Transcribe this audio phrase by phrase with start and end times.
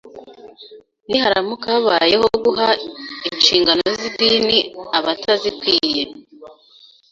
[1.09, 2.67] Niharamuka habayeho guha
[3.29, 4.59] inshingano z’idini
[4.97, 6.03] abatazikwiye